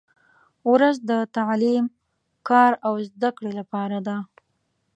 •ورځ 0.71 0.95
د 1.09 1.11
تعلیم، 1.37 1.85
کار 2.49 2.71
او 2.87 2.93
زدهکړې 3.09 3.51
لپاره 3.59 3.97
ده. 4.07 4.17